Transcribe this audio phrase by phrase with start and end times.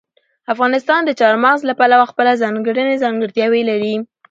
[0.53, 3.95] افغانستان د چار مغز له پلوه خپله ځانګړې ځانګړتیاوې لري.